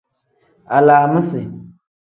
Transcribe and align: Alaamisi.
Alaamisi. 0.77 1.41